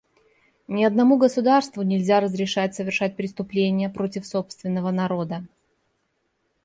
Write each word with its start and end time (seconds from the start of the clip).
Ни 0.67 0.83
одному 0.83 1.17
государству 1.19 1.83
нельзя 1.83 2.19
разрешать 2.19 2.73
совершать 2.73 3.15
преступления 3.15 3.87
против 3.87 4.25
собственного 4.25 4.89
народа. 4.89 5.45